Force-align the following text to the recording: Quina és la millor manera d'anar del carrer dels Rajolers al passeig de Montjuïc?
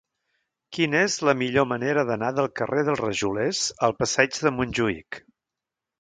Quina 0.77 1.01
és 1.07 1.17
la 1.29 1.35
millor 1.41 1.67
manera 1.73 2.05
d'anar 2.11 2.31
del 2.39 2.49
carrer 2.61 2.85
dels 2.87 3.03
Rajolers 3.05 3.61
al 3.89 3.95
passeig 4.03 4.41
de 4.47 4.57
Montjuïc? 4.57 5.25